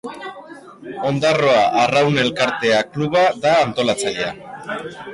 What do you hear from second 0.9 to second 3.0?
Ondarroa Arraun Elkartea